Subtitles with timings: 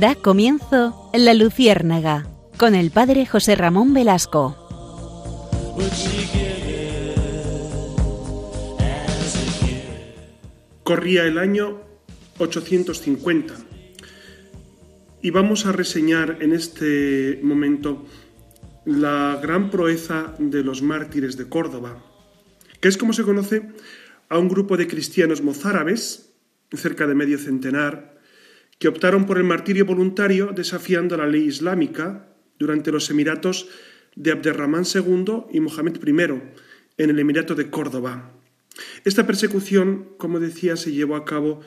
[0.00, 2.28] Da comienzo La Luciérnaga
[2.58, 4.54] con el padre José Ramón Velasco.
[10.82, 11.80] Corría el año
[12.36, 13.54] 850
[15.22, 18.04] y vamos a reseñar en este momento
[18.84, 22.04] la gran proeza de los mártires de Córdoba,
[22.82, 23.62] que es como se conoce
[24.28, 26.34] a un grupo de cristianos mozárabes,
[26.74, 28.15] cerca de medio centenar,
[28.78, 33.68] que optaron por el martirio voluntario desafiando la ley islámica durante los emiratos
[34.14, 36.12] de Abderramán II y Mohamed I
[36.98, 38.32] en el Emirato de Córdoba.
[39.04, 41.60] Esta persecución, como decía, se llevó a cabo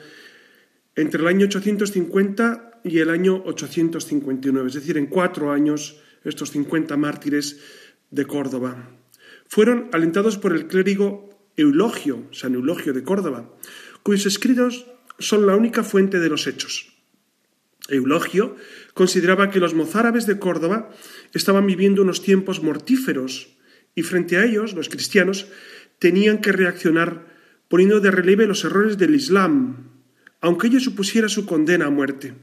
[0.96, 6.96] entre el año 850 y el año 859, es decir, en cuatro años estos 50
[6.96, 7.60] mártires
[8.10, 8.90] de Córdoba.
[9.46, 13.54] Fueron alentados por el clérigo Eulogio, San Eulogio de Córdoba,
[14.02, 14.86] cuyos escritos
[15.18, 16.89] son la única fuente de los hechos.
[17.90, 18.56] Eulogio
[18.94, 20.90] consideraba que los mozárabes de Córdoba
[21.32, 23.56] estaban viviendo unos tiempos mortíferos
[23.94, 25.46] y frente a ellos los cristianos
[25.98, 27.26] tenían que reaccionar
[27.68, 29.90] poniendo de relieve los errores del Islam,
[30.40, 32.34] aunque ello supusiera su condena a muerte.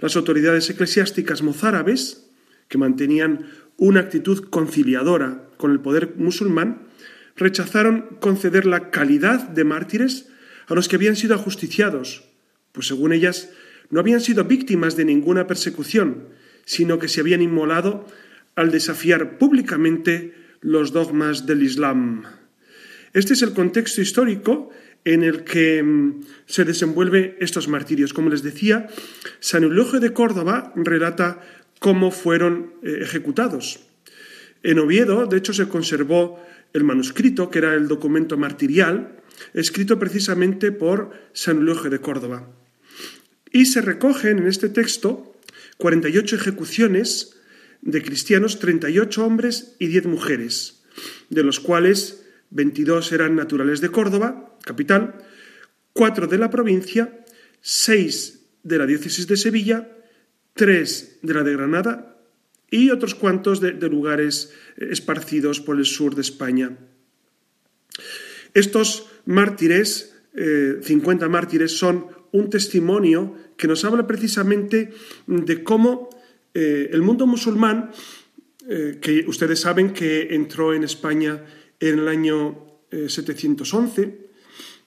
[0.00, 2.30] Las autoridades eclesiásticas mozárabes,
[2.68, 6.88] que mantenían una actitud conciliadora con el poder musulmán,
[7.36, 10.28] rechazaron conceder la calidad de mártires
[10.66, 12.24] a los que habían sido ajusticiados,
[12.72, 13.50] pues según ellas
[13.90, 16.28] no habían sido víctimas de ninguna persecución,
[16.64, 18.06] sino que se habían inmolado
[18.54, 22.24] al desafiar públicamente los dogmas del Islam.
[23.12, 24.70] Este es el contexto histórico
[25.04, 28.12] en el que mm, se desenvuelven estos martirios.
[28.12, 28.88] Como les decía,
[29.40, 31.40] San Eulogio de Córdoba relata
[31.78, 33.80] cómo fueron eh, ejecutados.
[34.62, 36.38] En Oviedo, de hecho, se conservó
[36.72, 39.16] el manuscrito, que era el documento martirial,
[39.54, 42.46] escrito precisamente por San Eulogio de Córdoba.
[43.52, 45.34] Y se recogen en este texto
[45.78, 47.36] 48 ejecuciones
[47.82, 50.84] de cristianos, 38 hombres y 10 mujeres,
[51.30, 55.24] de los cuales 22 eran naturales de Córdoba, capital,
[55.92, 57.24] 4 de la provincia,
[57.62, 59.88] 6 de la diócesis de Sevilla,
[60.54, 62.18] 3 de la de Granada
[62.70, 66.76] y otros cuantos de, lugares esparcidos por el sur de España.
[68.54, 74.92] Estos mártires, 50 eh, mártires, son un testimonio que nos habla precisamente
[75.26, 76.08] de cómo
[76.54, 77.90] eh, el mundo musulmán,
[78.68, 81.44] eh, que ustedes saben que entró en España
[81.78, 84.30] en el año 711,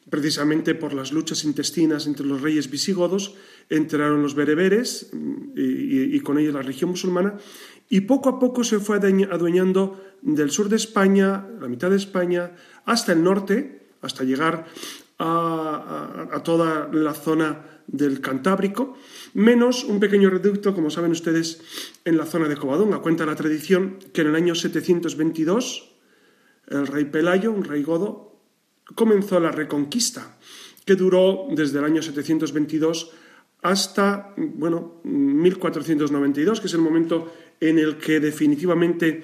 [0.09, 3.35] precisamente por las luchas intestinas entre los reyes visigodos,
[3.69, 7.37] entraron los bereberes mm, y, con ellos la religión musulmana,
[7.89, 12.51] y poco a poco se fue adueñando del sur de España, la mitad de España,
[12.85, 14.67] hasta el norte, hasta llegar
[15.19, 18.97] a, toda la zona del Cantábrico,
[19.33, 21.61] menos un pequeño reducto, como saben ustedes,
[22.05, 22.99] en la zona de Covadonga.
[22.99, 25.89] Cuenta la tradición que en el año 722
[26.67, 28.39] el rey Pelayo, un rey godo,
[28.95, 30.37] comenzó la reconquista,
[30.85, 33.11] que duró desde el año 722
[33.61, 39.23] hasta bueno, 1492, que es el momento en el que definitivamente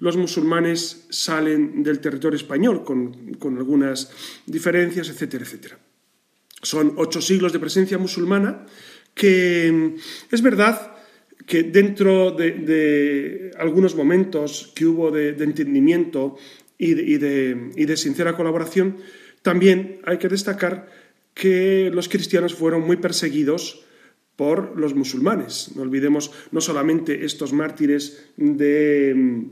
[0.00, 4.10] los musulmanes salen del territorio español, con, algunas
[4.46, 5.78] diferencias, etcétera, etcétera.
[6.62, 8.66] Son ocho siglos de presencia musulmana
[9.14, 9.96] que
[10.30, 10.96] es verdad
[11.46, 16.36] que dentro de, algunos momentos que hubo de, entendimiento
[16.78, 18.98] y de, y de sincera colaboración,
[19.42, 20.88] también hay que destacar
[21.34, 23.84] que los cristianos fueron muy perseguidos
[24.36, 25.72] por los musulmanes.
[25.76, 29.44] No olvidemos no solamente estos mártires de,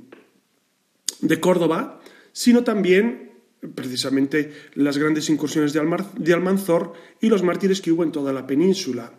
[1.20, 2.00] de Córdoba,
[2.32, 3.28] sino también
[3.74, 9.18] precisamente las grandes incursiones de, Almanzor y los mártires que hubo en toda la península.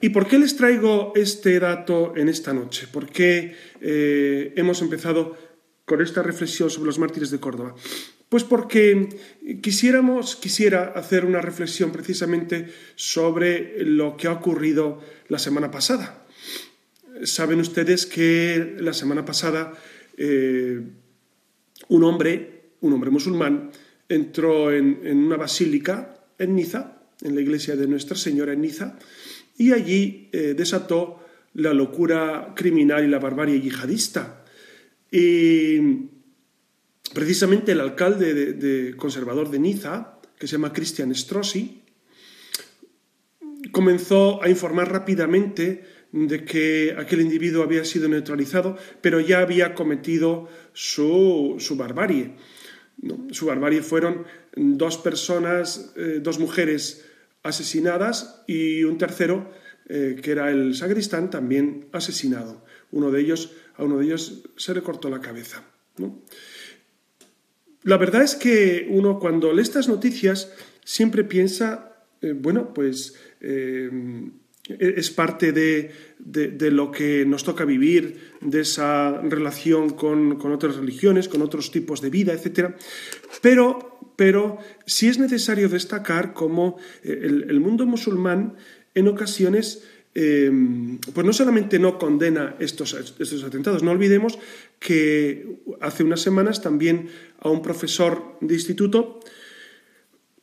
[0.00, 2.88] ¿Y por qué les traigo este dato en esta noche?
[2.90, 5.36] ¿Por qué eh, hemos empezado
[5.84, 7.74] con esta reflexión sobre los mártires de Córdoba?
[8.28, 9.08] Pues porque
[9.62, 16.26] quisiéramos, quisiera hacer una reflexión precisamente sobre lo que ha ocurrido la semana pasada.
[17.22, 19.72] Saben ustedes que la semana pasada
[20.16, 20.80] eh,
[21.88, 23.70] un hombre, un hombre musulmán,
[24.08, 28.98] entró en, una basílica en Niza, en la iglesia de Nuestra Señora en Niza,
[29.56, 31.20] y allí eh, desató
[31.54, 34.44] la locura criminal y la barbarie yihadista.
[35.10, 36.08] Y
[37.12, 41.82] precisamente el alcalde de, conservador de Niza, que se llama Christian Strossi,
[43.70, 45.84] comenzó a informar rápidamente
[46.14, 52.36] de que aquel individuo había sido neutralizado, pero ya había cometido su, barbarie.
[53.32, 54.24] Su barbarie fueron
[54.54, 57.04] dos personas, eh, dos mujeres
[57.42, 59.50] asesinadas y un tercero
[59.88, 62.64] eh, que era el sacristán, también asesinado.
[62.92, 65.64] Uno de ellos, a uno de ellos se le cortó la cabeza.
[67.82, 70.52] La verdad es que uno cuando lee estas noticias
[70.84, 73.16] siempre piensa, eh, bueno, pues
[74.68, 81.42] es parte de, lo que nos toca vivir, de esa relación con, otras religiones, con
[81.42, 82.74] otros tipos de vida, etc.
[83.42, 88.54] Pero, pero sí es necesario destacar cómo eh, el, mundo musulmán
[88.94, 89.84] en ocasiones
[90.14, 94.38] em, pues no solamente no condena estos, estos atentados, no olvidemos
[94.78, 97.08] que hace unas semanas también
[97.40, 99.20] a un profesor de instituto,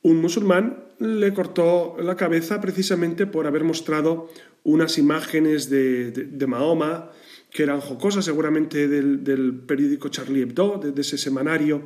[0.03, 4.30] un musulmán, le cortó la cabeza precisamente por haber mostrado
[4.63, 7.09] unas imágenes de, Mahoma
[7.50, 11.81] que eran jocosas seguramente del, periódico Charlie Hebdo, de, ese semanario,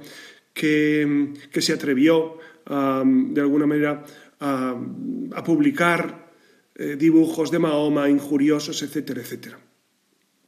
[0.53, 4.03] que, se atrevió de alguna manera
[4.41, 6.31] a, publicar
[6.75, 9.59] eh, dibujos de Mahoma injuriosos, etcétera, etcétera.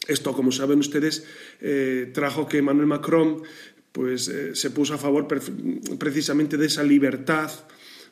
[0.10, 1.26] Esto, como saben ustedes,
[1.62, 3.44] eh, trajo que Emmanuel Macron
[3.94, 5.26] pues, eh, se puso a favor
[5.98, 7.50] precisamente de esa libertad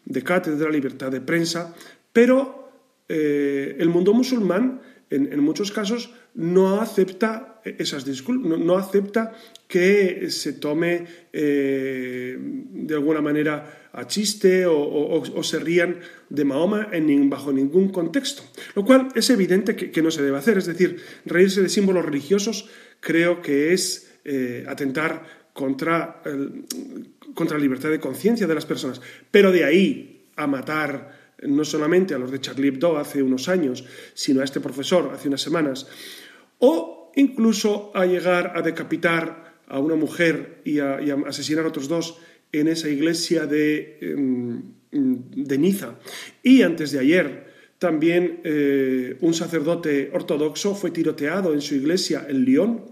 [0.05, 1.75] de cátedra, libertad de prensa,
[2.13, 2.71] pero
[3.09, 9.33] eh, el mundo musulmán en, muchos casos no acepta esas disculpas, no, acepta
[9.67, 15.99] que se tome eh, de alguna manera a chiste o, se rían
[16.29, 18.43] de Mahoma en, bajo ningún contexto.
[18.75, 20.57] Lo cual es evidente que, no se debe hacer.
[20.57, 22.69] Es decir, reírse de símbolos religiosos
[22.99, 26.21] creo que es eh, atentar contra,
[27.35, 28.99] contra la libertad de conciencia de las personas.
[29.29, 33.85] Pero de ahí a matar no solamente a los de Charlie Hebdo hace unos años,
[34.15, 35.87] sino a este profesor hace unas semanas,
[36.57, 40.97] o incluso a llegar a decapitar a una mujer y a,
[41.27, 42.17] asesinar a otros dos
[42.51, 44.61] en esa iglesia de, em,
[44.91, 45.99] de Niza.
[46.41, 47.45] Y antes de ayer,
[47.79, 52.85] también eh, un sacerdote ortodoxo fue tiroteado en su iglesia en Lyon.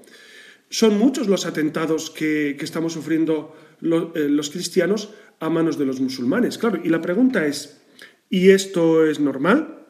[0.69, 5.09] Son muchos los atentados que, estamos sufriendo eh, los, cristianos
[5.39, 6.57] a manos de los musulmanes.
[6.57, 7.81] Claro, y la pregunta es,
[8.29, 9.87] ¿y esto es normal?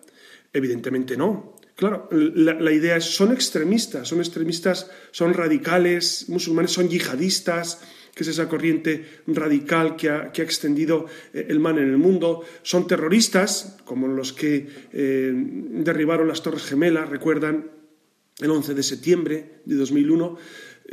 [0.51, 1.56] Evidentemente no.
[1.75, 7.81] Claro, la, idea es, son extremistas, son extremistas, son radicales, musulmanes son yihadistas,
[8.13, 12.88] que es esa corriente radical que ha, extendido eh, el mal en el mundo, son
[12.88, 17.72] terroristas, como los que eh, derribaron las Torres Gemelas, recuerdan,
[18.39, 20.38] el 11 de septiembre de 2001,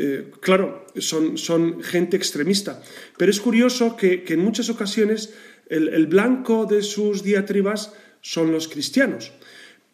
[0.02, 2.82] eh, claro, son, son, gente extremista.
[3.19, 5.35] Pero es curioso que, en muchas ocasiones
[5.69, 7.93] el, blanco de sus diatribas
[8.23, 9.31] son los cristianos.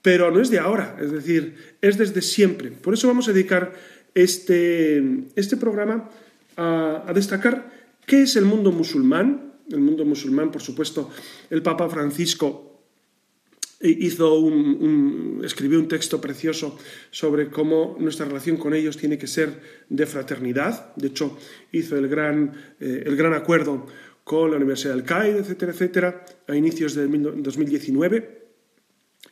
[0.03, 2.71] Pero no es de ahora, es decir, es desde siempre.
[2.71, 3.73] Por eso vamos a dedicar
[4.15, 5.03] este,
[5.35, 6.09] este programa
[6.57, 7.73] a destacar
[8.07, 9.55] qué es el mundo musulmán.
[9.69, 11.11] El mundo musulmán, por supuesto,
[11.51, 12.76] el Papa Francisco
[13.81, 16.79] hizo un, escribió un texto precioso
[17.11, 20.95] sobre cómo nuestra relación con ellos tiene que ser de fraternidad.
[20.97, 21.37] De hecho,
[21.73, 23.87] hizo el gran, eh, el gran acuerdo
[24.25, 28.47] con la Universidad del Cairo, etcétera, etcétera, a inicios de 2019.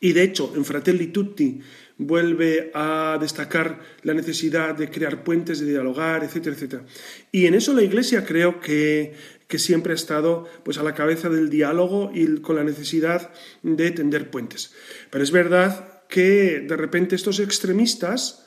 [0.01, 1.61] Y de hecho, en Fratelli Tutti
[1.97, 6.83] vuelve a destacar la necesidad de crear puentes, de dialogar, etcétera, etcétera.
[7.31, 9.15] Y en eso la Iglesia creo que
[9.49, 13.33] que siempre ha estado pues, a la cabeza del diálogo y con la necesidad
[13.63, 14.73] de tender puentes.
[15.11, 18.44] Pero es verdad que de repente estos extremistas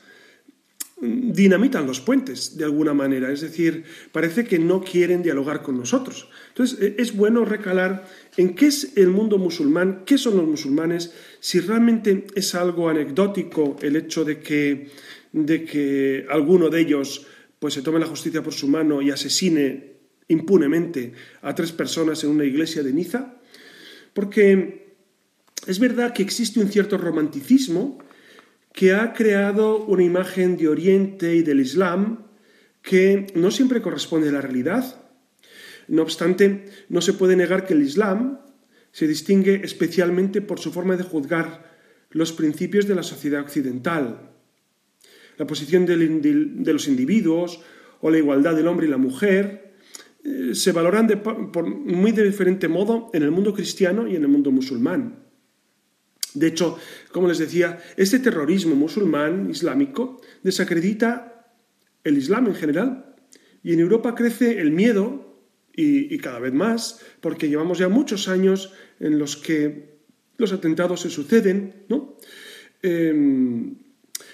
[1.00, 6.28] dinamitan los puentes de alguna manera, es decir, parece que no quieren dialogar con nosotros.
[6.48, 11.12] Entonces, e, es bueno recalar en qué es el mundo musulmán, qué son los musulmanes,
[11.38, 14.90] si realmente es algo anecdótico el hecho de que,
[15.32, 17.26] de que alguno de ellos
[17.58, 21.12] pues, se tome la justicia por su mano y asesine impunemente
[21.42, 23.36] a tres personas en una iglesia de Niza,
[24.12, 24.96] porque
[25.66, 27.98] es verdad que existe un cierto romanticismo
[28.78, 32.26] que ha creado una imagen de Oriente y del Islam
[32.80, 35.04] que no siempre corresponde a la realidad.
[35.88, 38.38] No obstante, no se puede negar que el Islam
[38.92, 41.76] se distingue especialmente por su forma de juzgar
[42.10, 44.30] los principios de la sociedad occidental,
[45.38, 47.60] la posición de los individuos
[48.00, 49.74] o la igualdad del hombre y la mujer,
[50.22, 51.08] eh, se valoran
[51.52, 55.27] por muy de diferente modo en el mundo cristiano y en el mundo musulmán.
[56.34, 56.78] De hecho,
[57.12, 61.52] como les decía, este terrorismo musulmán islámico desacredita
[62.04, 63.14] el Islam en general
[63.62, 65.24] y en Europa crece el miedo
[65.74, 70.00] y, cada vez más porque llevamos ya muchos años en los que
[70.36, 72.16] los atentados se suceden, ¿no?
[72.82, 73.76] Em,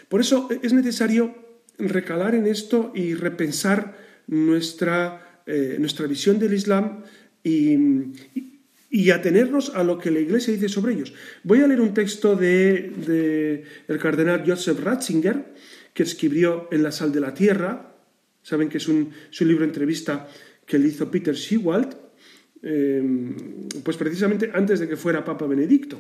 [0.08, 1.34] por eso es necesario
[1.78, 3.96] recalar en esto y repensar
[4.26, 7.02] nuestra eh, nuestra visión del Islam
[7.42, 7.74] y,
[8.34, 8.53] y
[9.10, 11.12] atenernos a lo que la Iglesia dice sobre ellos.
[11.42, 15.52] Voy a leer un texto de, el cardenal Joseph Ratzinger,
[15.92, 17.96] que escribió En la sal de la tierra.
[18.42, 19.10] Saben que es un,
[19.40, 20.28] libro de entrevista
[20.64, 21.96] que le hizo Peter Schewald,
[22.62, 23.02] eh,
[23.82, 25.98] pues precisamente antes de que fuera Papa Benedicto.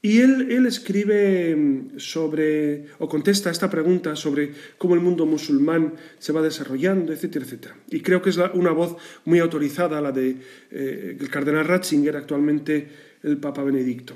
[0.00, 6.32] Y él, escribe mm, sobre, o contesta esta pregunta sobre cómo el mundo musulmán se
[6.32, 7.76] va desarrollando, etcétera, etcétera.
[7.90, 12.88] Y creo que es una voz muy autorizada, la del de, eh, cardenal Ratzinger, actualmente
[13.24, 14.14] el Papa Benedicto.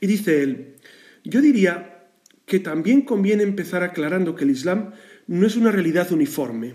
[0.00, 0.74] Y dice él,
[1.24, 2.10] yo diría
[2.44, 4.92] que también conviene empezar aclarando que el Islam
[5.26, 6.74] no es una realidad uniforme,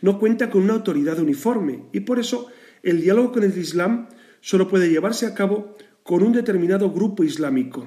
[0.00, 2.46] no cuenta con una autoridad uniforme, y por eso
[2.82, 4.08] el diálogo con el Islam
[4.40, 7.86] solo puede llevarse a cabo con un determinado grupo islámico.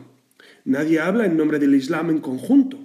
[0.64, 2.80] Nadie habla en nombre del Islam en conjunto.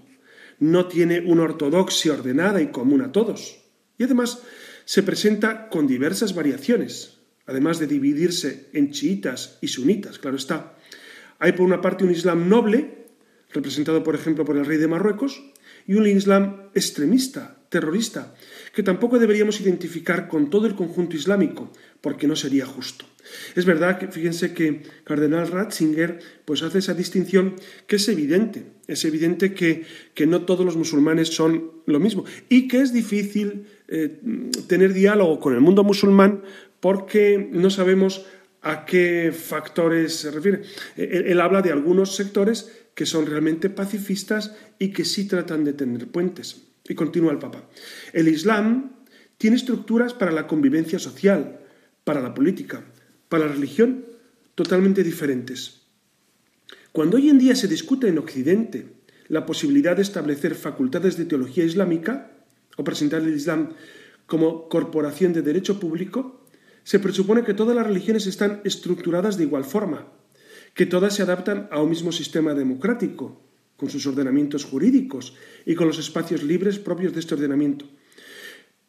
[0.58, 3.62] No tiene una ortodoxia ordenada y común a todos.
[3.96, 4.42] Y además
[4.84, 10.76] se presenta con diversas variaciones, además de dividirse en chiitas y sunitas, claro está.
[11.38, 13.06] Hay por una parte un Islam noble,
[13.52, 15.42] representado por ejemplo por el rey de Marruecos,
[15.87, 18.34] y un Islam extremista, terrorista,
[18.74, 23.06] que tampoco deberíamos identificar con todo el conjunto islámico, porque no sería justo.
[23.54, 27.54] Es verdad que fíjense que Cardenal Ratzinger pues hace esa distinción
[27.86, 29.86] que es evidente, es evidente que,
[30.26, 34.20] no todos los musulmanes son lo mismo y que es difícil eh,
[34.66, 36.42] tener diálogo con el mundo musulmán
[36.80, 38.26] porque no sabemos
[38.62, 40.62] a qué factores se refiere.
[40.96, 45.72] Él, él habla de algunos sectores que son realmente pacifistas y que sí tratan de
[45.72, 46.69] tener puentes.
[46.90, 47.70] Y continúa el Papa.
[48.12, 48.97] El Islam
[49.38, 51.61] tiene estructuras para la convivencia social,
[52.02, 52.82] para la política,
[53.28, 54.06] para la religión
[54.56, 55.82] totalmente diferentes.
[56.90, 58.88] Cuando hoy en día se discute en Occidente
[59.28, 62.32] la posibilidad de establecer facultades de teología islámica
[62.76, 63.75] o presentar el Islam
[64.26, 66.44] como corporación de derecho público,
[66.82, 70.09] se presupone que todas las religiones están estructuradas de igual forma,
[70.75, 73.49] que todas se adaptan a un mismo sistema democrático,
[73.80, 75.32] con sus ordenamientos jurídicos
[75.64, 77.87] y con los espacios libres propios de este ordenamiento.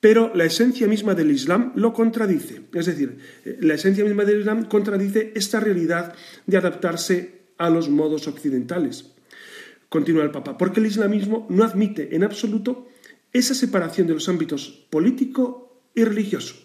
[0.01, 2.63] Pero la esencia misma del Islam lo contradice.
[2.73, 6.13] Es decir, eh, la esencia misma del Islam contradice esta realidad
[6.45, 9.13] de adaptarse a los modos occidentales.
[9.87, 12.89] Continúa el Papa, porque el islamismo no admite en absoluto
[13.31, 16.55] esa separación de los ámbitos político y religioso,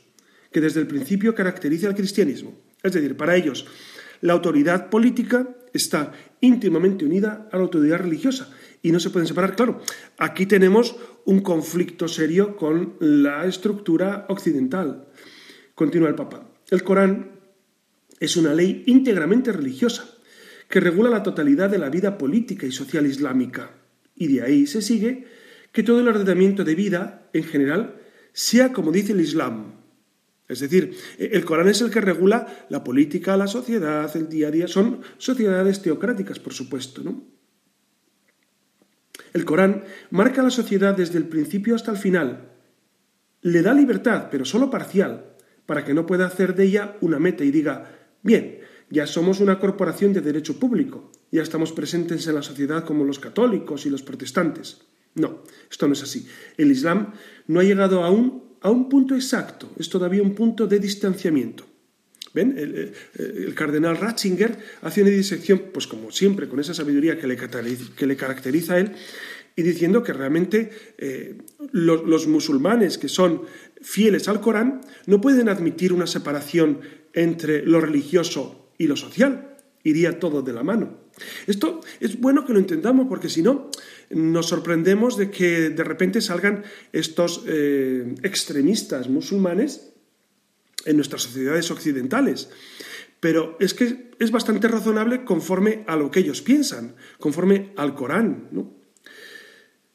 [0.51, 2.59] que desde el principio caracteriza al cristianismo.
[2.83, 3.69] Es decir, para ellos,
[4.21, 8.51] la autoridad política está íntimamente unida a la autoridad religiosa
[8.83, 9.57] y no se pueden separar.
[9.57, 9.81] Claro,
[10.19, 15.09] aquí tenemos un conflicto serio con la estructura occidental.
[15.75, 16.49] Continúa el Papa.
[16.71, 17.33] El Corán
[18.21, 20.09] es una ley íntegramente religiosa
[20.69, 23.71] que regula la totalidad de la vida política y social islámica.
[24.15, 25.27] Y de ahí se sigue
[25.73, 28.01] que todo el ordenamiento de vida, en general,
[28.33, 29.76] sea como dice el Islam.
[30.49, 34.51] Es decir, el Corán es el que regula la política, la sociedad, el día a
[34.53, 34.69] día.
[34.69, 37.25] Son sociedades teocráticas, por supuesto, ¿no?
[39.33, 42.53] El Corán marca la sociedad desde el principio hasta el final.
[43.43, 45.35] Le da libertad, pero solo parcial,
[45.67, 47.91] para que no pueda hacer de ella una meta y diga,
[48.23, 53.05] bien, ya somos una corporación de derecho público, ya estamos presentes en la sociedad como
[53.05, 54.87] los católicos y los protestantes.
[55.15, 56.29] No, esto no es así.
[56.57, 57.13] El Islam
[57.47, 61.65] no ha llegado aún a un punto exacto, es todavía un punto de distanciamiento.
[62.35, 62.55] ¿Ven?
[62.59, 68.75] El, cardenal Ratzinger hace una disección, pues como siempre, con esa sabiduría que le, caracteriza
[68.75, 68.93] a él,
[69.57, 71.39] y diciendo que realmente eh,
[71.73, 73.43] los, musulmanes que son
[73.81, 76.81] fieles al Corán no pueden admitir una separación
[77.15, 79.57] entre lo religioso y lo social.
[79.83, 80.99] Iría todo de la mano.
[81.47, 83.71] Esto es bueno que lo entendamos porque si no,
[84.11, 89.93] nos sorprendemos de que de repente salgan estos eh, extremistas musulmanes
[90.85, 92.49] en nuestras sociedades occidentales.
[93.21, 98.49] Pero es que es bastante razonable conforme a lo que ellos piensan, conforme al Corán.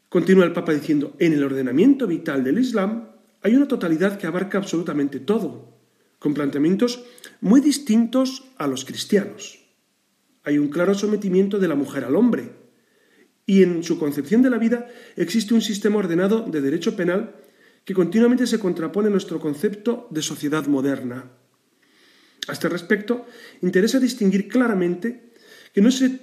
[0.10, 4.58] Continúa el Papa diciendo, en el ordenamiento vital del Islam hay una totalidad que abarca
[4.58, 5.77] absolutamente todo,
[6.20, 7.06] con planteamientos
[7.39, 9.60] muy distintos a los cristianos.
[10.44, 12.61] Hay un claro sometimiento de la mujer al hombre,
[13.51, 17.36] y en su concepción de la vida existe un sistema ordenado de derecho penal
[17.84, 21.27] que continuamente se contrapone a nuestro concepto de sociedad moderna.
[22.48, 23.27] A este respecto,
[23.62, 25.34] interesa distinguir claramente
[25.74, 26.17] que no se,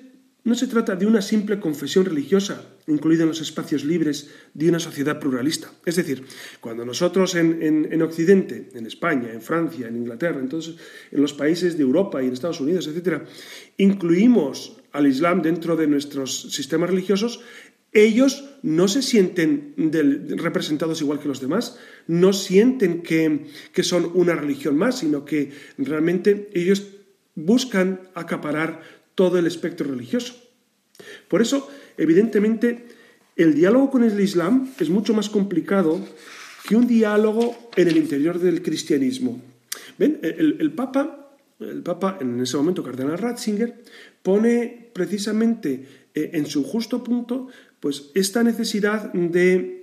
[0.45, 4.81] no se trata de una simple confesión religiosa incluida en los espacios libres de una
[4.81, 5.71] sociedad pluralista.
[5.85, 6.25] Es decir,
[6.63, 7.61] cuando nosotros en,
[7.93, 10.77] en, Occidente, en España, en Francia, en Inglaterra, entonces,
[11.13, 13.25] en los países de Europa y en Estados Unidos, etc.,
[13.77, 17.41] incluimos al Islam dentro de nuestros sistemas religiosos,
[17.93, 19.75] ellos no se sienten
[20.37, 25.53] representados igual que los demás, no sienten que, que son una religión más, sino que
[25.79, 26.87] realmente ellos
[27.35, 28.83] buscan acaparar
[29.15, 30.35] todo el espectro religioso.
[31.29, 32.87] Por eso, evidentemente,
[33.37, 36.05] el diálogo con el Islam es mucho más complicado
[36.67, 39.41] que un diálogo en el interior del cristianismo.
[39.97, 40.19] ¿Ven?
[40.23, 41.18] El, Papa,
[41.61, 43.83] el Papa, en ese momento, Cardenal Ratzinger,
[44.23, 47.49] pone precisamente eh, en su justo punto
[47.81, 49.75] pues, esta necesidad de,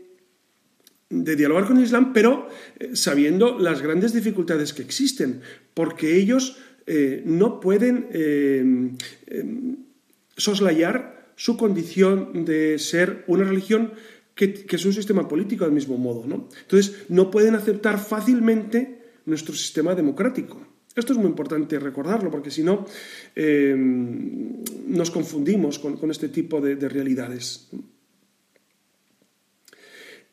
[1.09, 2.47] dialogar con el Islam, pero
[2.79, 5.41] eh, sabiendo las grandes dificultades que existen,
[5.73, 8.97] porque ellos eh, no pueden
[10.37, 13.93] soslayar su condición de ser una religión
[14.35, 16.25] que, es un sistema político del mismo modo.
[16.27, 16.49] ¿no?
[16.61, 20.74] Entonces, no pueden aceptar fácilmente nuestro sistema democrático.
[20.95, 22.85] Esto es muy importante recordarlo, porque si no,
[23.35, 27.67] eh, nos confundimos con, este tipo de, realidades.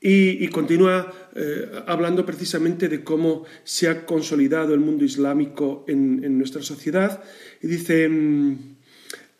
[0.01, 6.63] Y, continúa eh, hablando precisamente de cómo se ha consolidado el mundo islámico en, nuestra
[6.63, 7.23] sociedad.
[7.61, 8.57] Y dice, mm,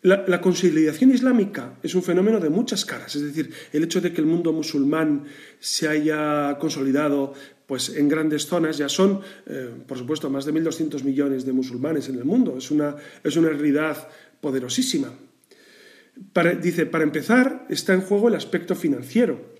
[0.01, 4.19] la, consolidación islámica es un fenómeno de muchas caras, es decir, el hecho de que
[4.19, 5.23] el mundo musulmán
[5.59, 7.33] se haya consolidado
[7.67, 12.09] pues, en grandes zonas, ya son, eh, por supuesto, más de 1.200 millones de musulmanes
[12.09, 14.07] en el mundo, es una, es una realidad
[14.41, 15.13] poderosísima.
[16.61, 19.53] dice, para empezar, está en juego el aspecto financiero.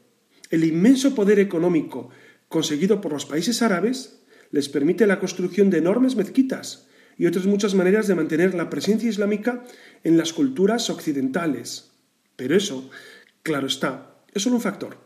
[0.49, 2.09] El inmenso poder económico
[2.47, 4.19] conseguido por los países árabes
[4.51, 9.09] les permite la construcción de enormes mezquitas, y otras muchas maneras de mantener la presencia
[9.09, 9.63] islámica
[10.03, 11.91] en las culturas occidentales.
[12.35, 12.89] Pero eso,
[13.43, 14.97] claro está, es solo un factor.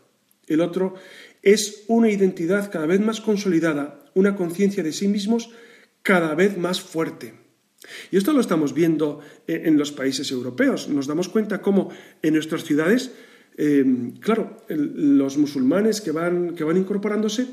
[0.46, 0.94] El otro
[1.42, 5.50] es una identidad cada vez más consolidada, una conciencia de sí mismos
[6.02, 7.34] cada vez más fuerte.
[8.10, 10.88] Y esto lo estamos viendo en los países europeos.
[10.88, 11.90] Nos damos cuenta cómo
[12.22, 13.12] en nuestras ciudades,
[13.56, 13.84] eh,
[14.20, 17.46] claro, los musulmanes que van, que van incorporándose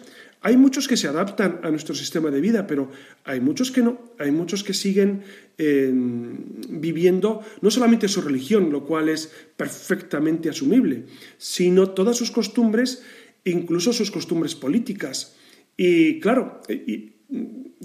[0.46, 2.92] hay muchos que se adaptan a nuestro sistema de vida, pero
[3.24, 4.14] hay muchos que no.
[4.20, 5.24] Hay muchos que siguen
[5.58, 6.38] em,
[6.70, 11.06] viviendo no solamente su religión, lo cual es perfectamente asumible,
[11.40, 13.02] sino todas sus costumbres,
[13.46, 15.36] incluso sus costumbres políticas.
[15.78, 16.62] Y claro,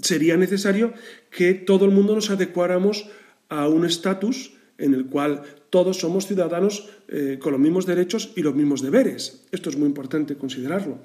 [0.01, 0.93] sería necesario
[1.29, 3.07] que todo el mundo nos adecuáramos
[3.49, 8.41] a un estatus en el cual todos somos ciudadanos eh, con los mismos derechos y
[8.41, 9.45] los mismos deberes.
[9.51, 10.99] Esto es muy importante considerarlo.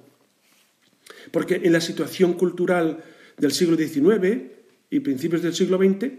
[1.31, 3.05] Porque en la situación cultural
[3.37, 4.43] del siglo XIX
[4.91, 6.11] y principios del siglo XX,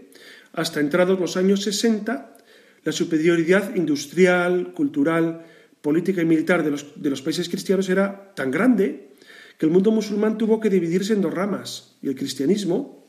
[0.52, 2.36] hasta entrados los años 60,
[2.84, 5.44] la superioridad industrial, cultural,
[5.82, 9.10] política y militar de los, países cristianos era tan grande
[9.58, 13.04] que el mundo musulmán tuvo que dividirse en dos ramas y el cristianismo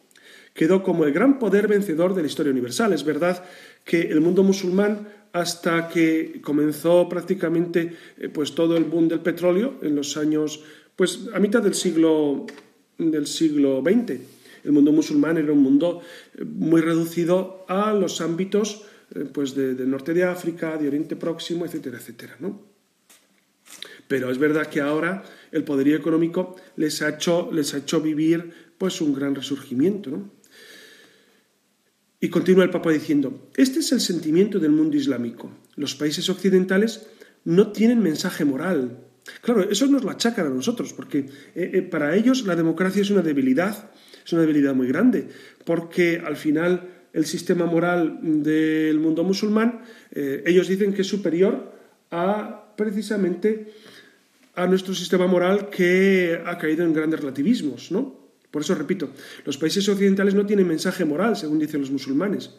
[0.53, 2.91] quedó como el gran poder vencedor de la historia universal.
[2.93, 3.43] Es verdad
[3.85, 9.75] que el mundo musulmán hasta que comenzó prácticamente eh, pues todo el boom del petróleo
[9.81, 10.63] en los años
[10.95, 12.45] pues a mitad del siglo,
[12.97, 14.19] del siglo XX.
[14.65, 16.01] El mundo musulmán era un mundo
[16.35, 21.65] eh, muy reducido a los ámbitos eh, pues del norte de África, de Oriente Próximo,
[21.65, 22.35] etcétera, etcétera.
[22.39, 22.61] ¿no?
[24.07, 28.51] Pero es verdad que ahora el poderío económico les ha hecho, les ha hecho vivir
[28.77, 30.09] pues, un gran resurgimiento.
[30.09, 30.31] ¿no?
[32.19, 35.51] Y continúa el Papa diciendo, este es el sentimiento del mundo islámico.
[35.75, 37.07] Los países occidentales
[37.45, 39.05] no tienen mensaje moral,
[39.41, 41.19] Claro, eso nos lo achacan a nosotros, porque
[41.55, 43.91] eh, eh, para ellos la democracia es una debilidad,
[44.25, 45.27] es una debilidad muy grande,
[45.65, 51.73] porque al final el sistema moral del mundo musulmán, eh, ellos dicen que es superior
[52.11, 53.73] a precisamente
[54.55, 58.19] a nuestro sistema moral que ha caído en grandes relativismos, ¿no?
[58.51, 59.11] Por eso repito,
[59.45, 62.51] los países occidentales no tienen mensaje moral, según dicen los musulmanes.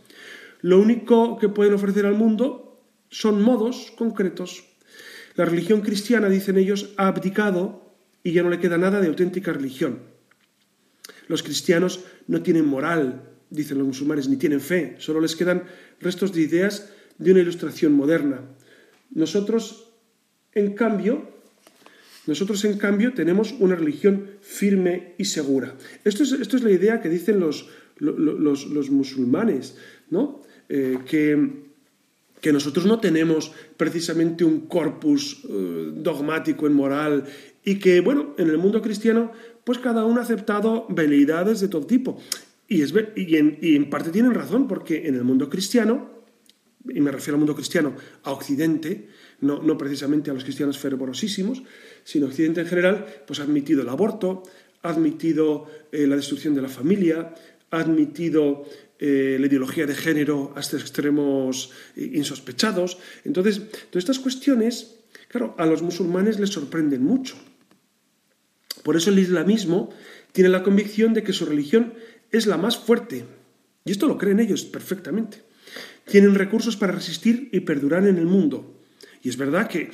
[0.60, 4.70] Lo único que pueden ofrecer al mundo son modos concretos
[5.40, 9.52] la religión cristiana, dicen ellos, ha abdicado y ya no le queda nada de auténtica
[9.52, 10.00] religión.
[11.28, 15.64] Los cristianos no tienen moral, dicen los musulmanes, ni tienen fe, solo les quedan
[16.00, 18.40] restos de ideas de una ilustración moderna.
[19.10, 19.92] Nosotros,
[20.54, 21.28] en cambio,
[22.26, 25.74] nosotros, en cambio, tenemos una religión firme y segura.
[26.04, 29.76] Esto es, esto es la idea que dicen los, los, musulmanes,
[30.10, 30.42] ¿no?
[30.68, 31.70] Eh, que
[32.40, 37.24] que nosotros no tenemos precisamente un corpus eh, dogmático en moral
[37.64, 39.32] y que, bueno, en el mundo cristiano,
[39.64, 42.18] pues cada uno ha aceptado veleidades de todo tipo.
[42.70, 46.22] Y, es, y, en, parte tienen razón, porque en el mundo cristiano,
[46.88, 49.08] y me refiero al mundo cristiano, a Occidente,
[49.40, 51.64] no, no precisamente a los cristianos fervorosísimos,
[52.04, 54.44] sino Occidente en general, pues ha admitido el aborto,
[54.82, 57.34] ha admitido eh, la destrucción de la familia,
[57.72, 58.64] ha admitido
[59.00, 62.98] eh, la ideología de género hasta extremos insospechados.
[63.24, 67.34] Entonces, todas estas cuestiones, claro, a los musulmanes les sorprenden mucho.
[68.84, 69.90] Por eso el islamismo
[70.30, 71.94] tiene la convicción de que su religión
[72.30, 73.24] es la más fuerte.
[73.84, 75.42] Y esto lo creen ellos perfectamente.
[76.04, 78.80] Tienen recursos para resistir y perdurar en el mundo.
[79.22, 79.90] Y es verdad que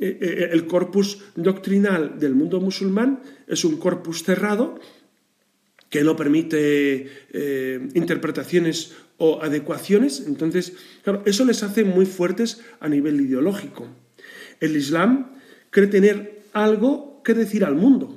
[0.00, 4.78] eh, eh, el corpus doctrinal del mundo musulmán es un corpus cerrado
[5.90, 10.24] que no permite eh, interpretaciones o adecuaciones.
[10.26, 13.88] Entonces, claro, eso les hace muy fuertes a nivel ideológico.
[14.60, 15.32] El Islam
[15.70, 18.14] cree tener algo que decir al mundo.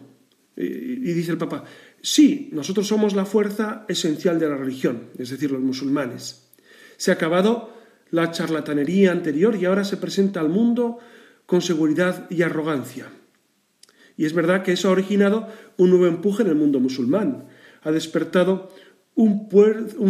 [0.58, 1.64] Y dice el Papa,
[2.02, 6.50] sí, nosotros somos la fuerza esencial de la religión, es decir, los musulmanes.
[6.98, 7.74] Se ha acabado
[8.12, 11.00] la charlatanería anterior y ahora se presenta al mundo
[11.46, 13.08] con seguridad y arrogancia.
[14.18, 17.48] Y es verdad que eso ha originado un nuevo empuje en el mundo musulmán,
[17.82, 18.70] ha despertado
[19.16, 19.50] un,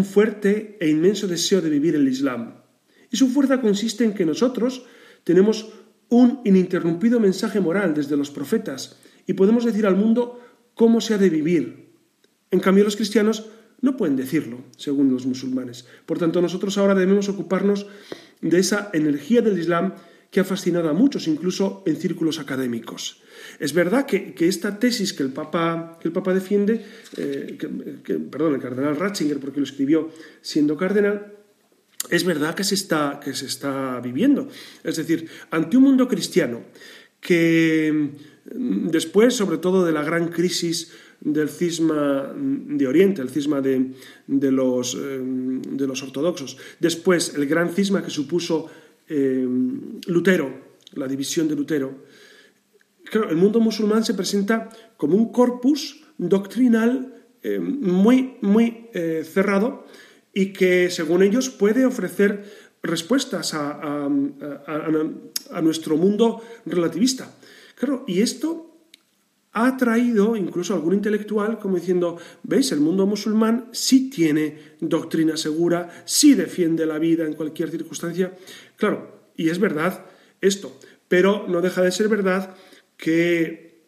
[0.04, 2.62] fuerte e inmenso deseo de vivir el Islam.
[3.10, 4.86] Y su fuerza consiste en que nosotros
[5.24, 5.72] tenemos
[6.10, 10.40] un ininterrumpido mensaje moral desde los profetas y podemos decir al mundo
[10.82, 11.94] cómo se ha de vivir.
[12.50, 13.46] En cambio, los cristianos
[13.82, 15.86] no pueden decirlo, según los musulmanes.
[16.08, 17.86] Por tanto, nosotros ahora debemos ocuparnos
[18.42, 19.94] de esa energía del Islam
[20.32, 23.22] que ha fascinado a muchos, incluso en círculos académicos.
[23.60, 26.84] Es verdad que, esta tesis que el Papa, que el Papa defiende,
[27.16, 27.60] eh,
[28.32, 30.10] perdón, el cardenal Ratzinger, porque lo escribió
[30.42, 31.36] siendo cardenal,
[32.10, 34.48] es verdad que se, está, que se está viviendo.
[34.84, 36.64] Es decir, ante un mundo cristiano
[37.20, 38.10] que
[38.46, 43.94] después, sobre todo de la gran crisis del cisma de Oriente, el cisma de,
[44.28, 46.58] los, eh, de los, ortodoxos.
[46.80, 48.70] Después, el gran cisma que supuso
[49.08, 49.48] eh,
[50.08, 50.52] Lutero,
[50.94, 52.06] la división de Lutero.
[53.04, 58.90] Claro, el mundo musulmán se presenta como un corpus doctrinal eh, muy, muy
[59.24, 59.86] cerrado
[60.34, 67.32] y que, según ellos, puede ofrecer respuestas a, a nuestro mundo relativista.
[67.82, 68.78] Claro, y esto
[69.54, 75.90] ha traído incluso algún intelectual como diciendo, veis, el mundo musulmán sí tiene doctrina segura,
[76.06, 78.38] sí defiende la vida en cualquier circunstancia.
[78.76, 80.06] Claro, y es verdad
[80.42, 82.56] esto, pero no deja de ser verdad
[82.98, 83.82] que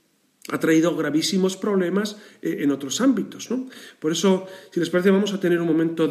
[0.49, 3.51] ha traído gravísimos problemas eh, en otros ámbitos.
[3.51, 3.69] ¿no?
[3.99, 6.07] Por eso, si les parece, vamos a tener un momento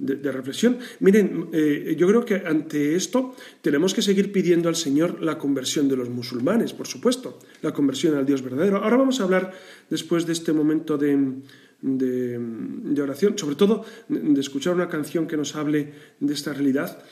[0.00, 0.78] de, reflexión.
[1.00, 5.88] Miren, eh, yo creo que ante esto tenemos que seguir pidiendo al Señor la conversión
[5.88, 8.78] de los musulmanes, por supuesto, la conversión al Dios verdadero.
[8.78, 9.52] Ahora vamos a hablar,
[9.90, 11.42] después de este momento de,
[11.82, 17.04] de oración, sobre todo de escuchar una canción que nos hable de esta realidad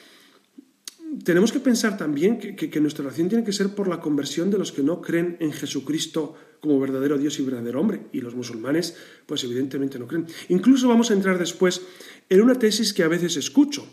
[1.25, 4.73] tenemos que pensar también que, nuestra oración tiene que ser por la conversión de los
[4.73, 8.01] que no creen en Jesucristo como verdadero Dios y verdadero hombre.
[8.13, 10.27] Y los musulmanes, pues evidentemente no creen.
[10.49, 11.83] Incluso vamos a entrar después
[12.29, 13.87] en una tesis que a veces escucho,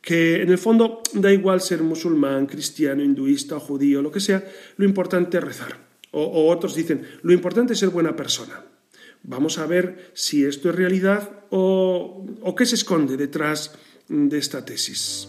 [0.00, 4.44] que en el fondo da igual ser musulmán, cristiano, hinduista, judío, lo que sea,
[4.76, 5.78] lo importante es rezar.
[6.10, 8.64] O, otros dicen, lo importante es ser buena persona.
[9.22, 13.72] Vamos a ver si esto es realidad o, o qué se esconde detrás
[14.08, 15.28] de esta tesis.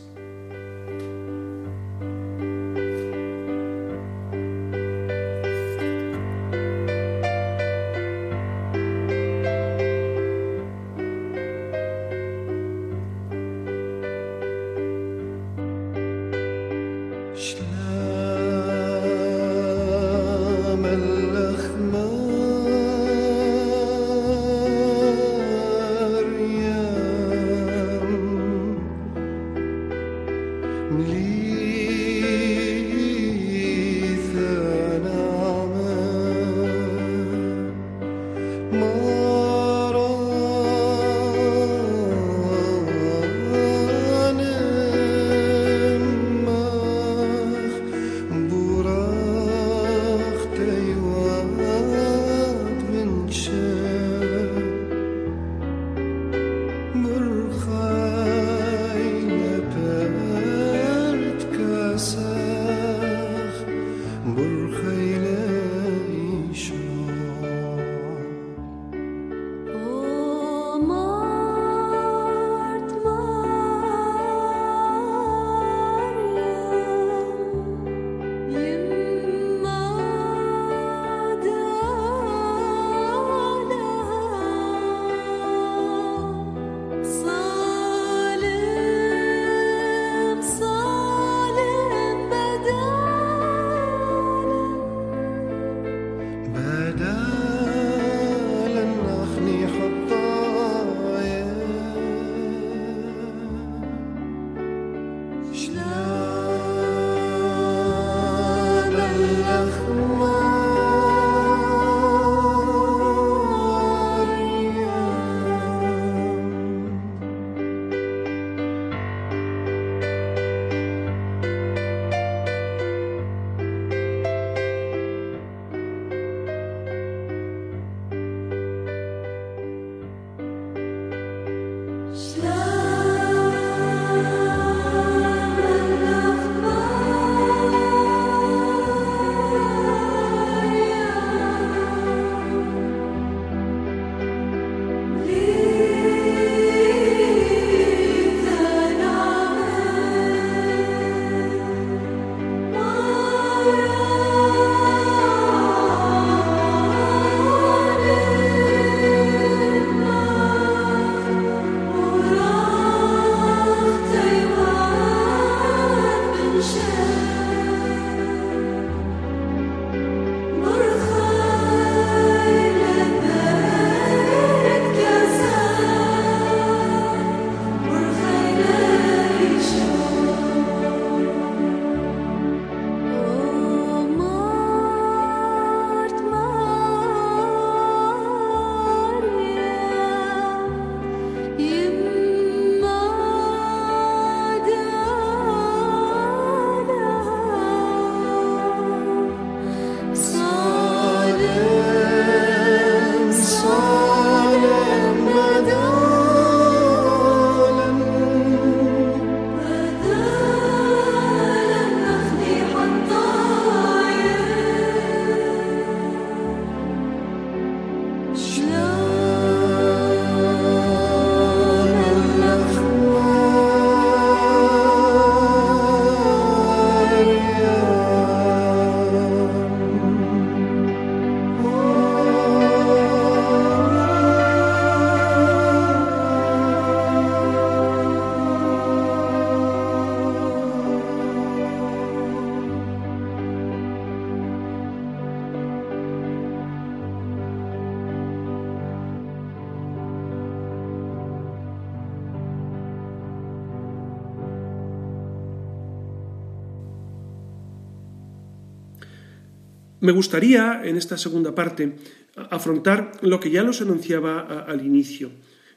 [260.03, 261.95] Me gustaría, en esta segunda parte,
[262.35, 265.31] afrontar lo que ya los anunciaba al inicio,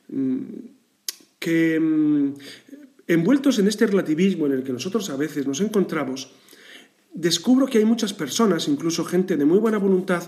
[0.09, 0.43] mm,
[1.39, 2.35] que mm,
[3.07, 6.35] envueltos en este relativismo en el que nosotros a veces nos encontramos,
[7.15, 10.25] descubro que hay muchas personas, incluso gente de muy buena voluntad,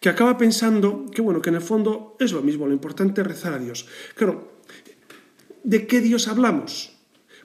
[0.00, 3.26] que acaba pensando que bueno, que en el fondo es lo mismo, lo importante es
[3.26, 3.86] rezar a Dios.
[4.14, 4.56] Claro,
[5.62, 6.96] ¿de qué Dios hablamos?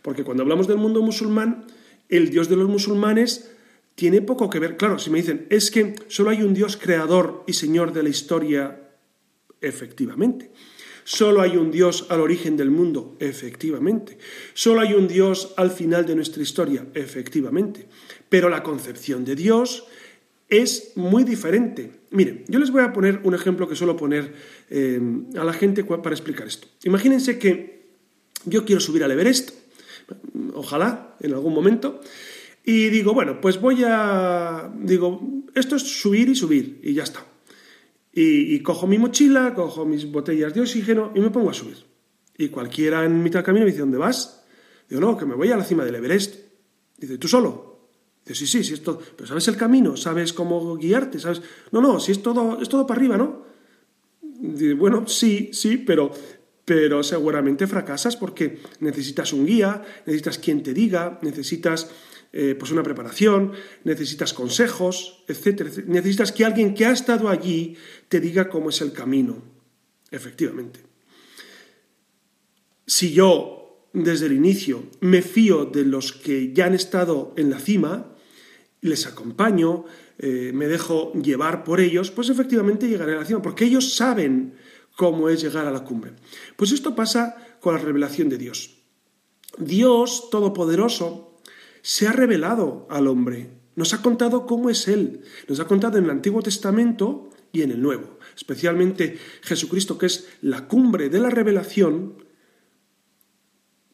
[0.02, 1.66] Porque cuando hablamos del mundo musulmán,
[2.08, 3.52] el Dios de los musulmanes
[3.98, 4.78] tiene poco que ver.
[4.78, 8.10] Claro, si me dicen, es que solo hay un Dios creador y Señor de la
[8.10, 8.80] historia,
[9.60, 10.52] efectivamente.
[11.04, 14.20] Solo hay un Dios al origen del mundo, efectivamente.
[14.54, 17.88] Solo hay un Dios al final de nuestra historia, efectivamente.
[18.30, 19.86] Pero la concepción de Dios
[20.48, 21.90] es muy diferente.
[22.12, 24.32] Miren, yo les voy a poner un ejemplo que suelo poner
[24.70, 25.02] eh,
[25.36, 26.68] a la gente para explicar esto.
[26.84, 27.88] Imagínense que
[28.46, 29.54] yo quiero subir al Everest,
[30.54, 32.00] ojalá en algún momento,
[32.70, 34.70] y digo, bueno, pues voy a...
[34.78, 35.22] Digo,
[35.56, 37.26] esto es subir y subir, y ya está.
[38.12, 41.78] Y, cojo mi mochila, cojo mis botellas de oxígeno y me pongo a subir.
[42.38, 44.44] Y cualquiera en mitad del camino me dice, ¿dónde vas?
[44.90, 46.36] Digo, no, que me voy a la cima del Everest.
[46.98, 47.92] Dice, ¿tú solo?
[48.26, 49.00] Dice, sí, sí, sí, es todo.
[49.16, 49.96] Pero ¿sabes el camino?
[49.96, 51.22] ¿Sabes cómo guiarte?
[51.22, 51.42] ¿Sabes?
[51.72, 53.46] No, no, si es todo, es todo para arriba, ¿no?
[54.22, 56.12] Dice, bueno, sí, sí, pero,
[56.66, 61.90] pero seguramente fracasas porque necesitas un guía, necesitas quien te diga, necesitas
[62.34, 67.78] eh, pues una preparación, necesitas consejos, etcétera, Necesitas que alguien que ha estado allí
[68.10, 69.42] te diga cómo es el camino,
[70.12, 70.82] efectivamente.
[72.86, 77.60] Si yo, desde el inicio, me fío de los que ya han estado en la
[77.60, 78.16] cima,
[78.82, 79.86] les acompaño,
[80.20, 84.54] eh, me dejo llevar por ellos, pues efectivamente llegaré a la cima, porque ellos saben
[84.96, 86.14] cómo es llegar a la cumbre.
[86.56, 88.78] Pues esto pasa con la revelación de Dios.
[89.58, 91.27] Dios Todopoderoso
[91.88, 96.04] se ha revelado al hombre, nos ha contado cómo es Él, nos ha contado en
[96.04, 101.30] el Antiguo Testamento y en el Nuevo, especialmente Jesucristo, que es la cumbre de la
[101.30, 102.26] revelación,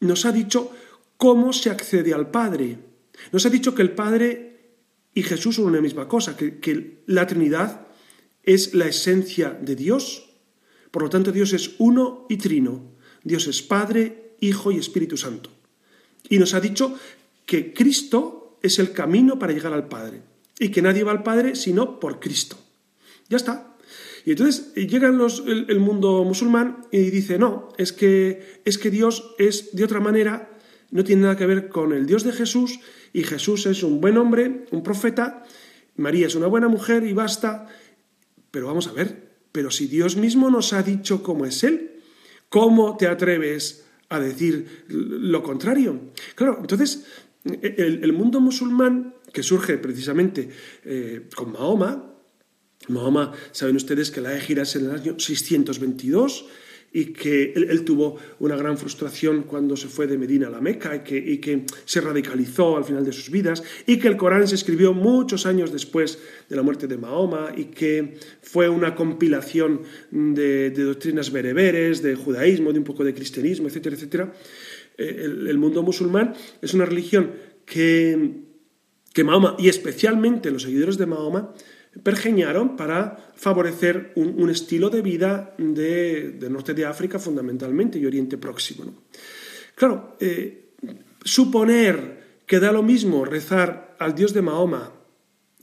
[0.00, 0.72] nos ha dicho
[1.16, 2.80] cómo se accede al Padre.
[3.30, 4.72] Nos ha dicho que el Padre
[5.14, 7.86] y Jesús son una misma cosa, que, que la Trinidad
[8.42, 10.34] es la esencia de Dios.
[10.90, 12.96] Por lo tanto, Dios es uno y trino.
[13.22, 15.50] Dios es Padre, Hijo y Espíritu Santo.
[16.28, 16.98] Y nos ha dicho
[17.46, 20.22] que Cristo es el camino para llegar al Padre
[20.58, 22.56] y que nadie va al Padre sino por Cristo.
[23.28, 23.76] Ya está.
[24.24, 28.90] Y entonces eh, llega el, el, mundo musulmán y dice, no, es que, es que
[28.90, 30.50] Dios es de otra manera,
[30.90, 32.80] no tiene nada que ver con el Dios de Jesús
[33.12, 35.44] y Jesús es un buen hombre, un profeta,
[35.96, 37.68] María es una buena mujer y basta.
[38.50, 42.00] Pero vamos a ver, pero si Dios mismo nos ha dicho cómo es Él,
[42.48, 46.12] ¿cómo te atreves a decir lo contrario?
[46.34, 47.04] Claro, entonces
[47.44, 50.48] el, mundo musulmán, que surge precisamente
[50.84, 52.14] eh, con Mahoma,
[52.88, 56.46] Mahoma, saben ustedes que la égira es en el año 622
[56.94, 60.94] y que él, tuvo una gran frustración cuando se fue de Medina a la Meca
[60.94, 64.94] y que, se radicalizó al final de sus vidas y que el Corán se escribió
[64.94, 71.32] muchos años después de la muerte de Mahoma y que fue una compilación de, doctrinas
[71.32, 74.32] bereberes, de judaísmo, de un poco de cristianismo, etcétera, etcétera.
[74.96, 77.32] Eh, el, mundo musulmán es una religión
[77.64, 78.42] que,
[79.12, 81.54] que Mahoma, y especialmente los seguidores de Mahoma,
[82.02, 88.92] pergeñaron para favorecer un, estilo de vida de, norte de África fundamentalmente y Oriente Próximo.
[89.74, 90.72] Claro, eh,
[91.24, 94.92] suponer que da lo mismo rezar al Dios de Mahoma,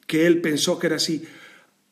[0.08, 1.24] que él pensó que era así,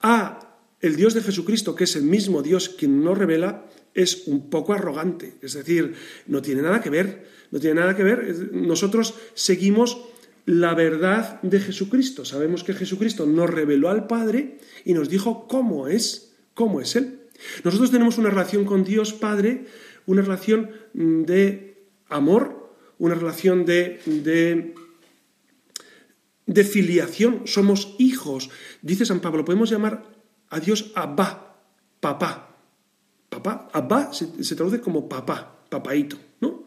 [0.01, 0.39] a
[0.81, 4.73] el Dios de Jesucristo, que es el mismo Dios quien nos revela, es un poco
[4.73, 5.35] arrogante.
[5.41, 5.93] Es decir,
[6.27, 8.49] no tiene nada que ver, no tiene nada que ver.
[8.51, 10.05] Nosotros seguimos
[10.45, 12.25] la verdad de Jesucristo.
[12.25, 17.19] Sabemos que Jesucristo nos reveló al Padre y nos dijo cómo es, cómo es Él.
[17.63, 19.65] Nosotros tenemos una relación con Dios Padre,
[20.05, 24.73] una relación de amor, una relación de, de,
[26.45, 27.43] de filiación.
[27.45, 28.49] Somos hijos.
[28.81, 30.03] Dice San Pablo, podemos llamar
[30.49, 31.61] a Dios Abba,
[31.99, 32.48] papá.
[33.29, 36.65] Papá, Abba se, traduce como papá, papaito, ¿no?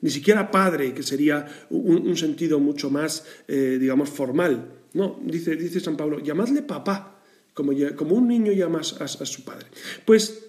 [0.00, 4.70] Ni siquiera padre, que sería un, sentido mucho más, eh, digamos, formal.
[4.94, 7.20] No, dice, dice San Pablo, llamadle papá,
[7.54, 9.66] como, como un niño llama a, a su padre.
[10.04, 10.46] Pues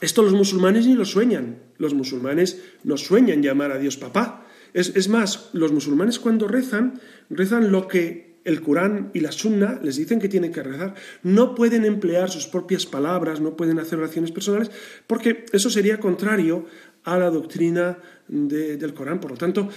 [0.00, 1.58] esto los musulmanes ni lo sueñan.
[1.78, 4.46] Los musulmanes no sueñan llamar a Dios papá.
[4.74, 9.78] Es, es, más, los musulmanes cuando rezan, rezan lo que el Corán y la Sunna
[9.82, 10.94] les dicen que tienen que rezar.
[11.22, 14.70] No pueden emplear sus propias palabras, no pueden hacer oraciones personales,
[15.06, 16.64] porque eso sería contrario
[17.04, 19.20] a la doctrina del Corán.
[19.20, 19.68] Por lo tanto,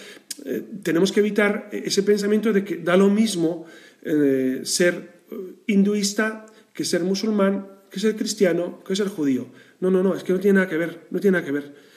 [0.46, 3.66] eh, tenemos que evitar ese pensamiento de que da lo mismo
[4.04, 5.22] eh, ser
[5.68, 9.48] hinduista que ser musulmán, que ser cristiano, que ser judío.
[9.82, 11.91] No, no, no, es que no tiene nada que ver, no tiene nada que ver.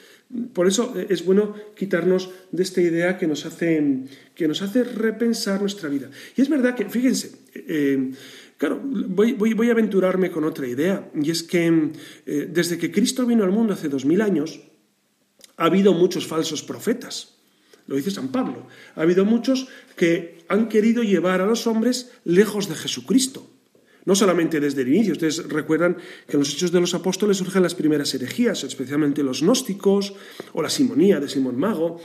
[0.53, 5.61] Por eso es bueno quitarnos de esta idea que nos hace, que nos hace repensar
[5.61, 6.09] nuestra vida.
[6.35, 8.11] Y es verdad que, fíjense, eh,
[8.57, 11.91] claro, voy, a aventurarme con otra idea, y es que
[12.25, 14.61] eh, desde que Cristo vino al mundo hace dos mil años,
[15.57, 17.35] ha habido muchos falsos profetas.
[17.87, 18.67] Lo dice San Pablo.
[18.95, 23.49] Ha habido muchos que han querido llevar a los hombres lejos de Jesucristo.
[24.05, 27.63] No solamente desde el inicio, ustedes recuerdan que en los Hechos de los Apóstoles surgen
[27.63, 30.13] las primeras herejías, especialmente los gnósticos
[30.53, 31.99] o la simonía de Simón Mago.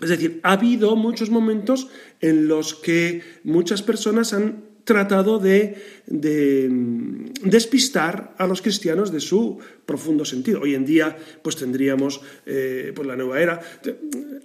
[0.00, 1.88] Es decir, ha habido muchos momentos
[2.20, 10.24] en los que muchas personas han tratado de, despistar a los cristianos de su profundo
[10.24, 10.60] sentido.
[10.60, 13.60] Hoy en día, pues tendríamos eh, pues la nueva era.